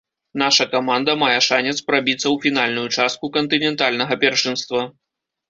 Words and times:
Наша 0.41 0.65
каманда 0.69 1.13
мае 1.23 1.35
шанец 1.47 1.73
прабіцца 1.89 2.23
ў 2.33 2.47
фінальную 2.47 2.87
частку 2.97 3.31
кантынентальнага 3.37 4.21
першынства. 4.27 4.81